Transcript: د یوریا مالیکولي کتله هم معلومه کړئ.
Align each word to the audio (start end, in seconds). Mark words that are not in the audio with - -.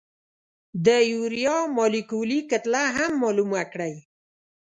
د 0.85 0.87
یوریا 1.13 1.57
مالیکولي 1.77 2.39
کتله 2.51 2.83
هم 2.97 3.11
معلومه 3.23 3.61
کړئ. 3.71 3.95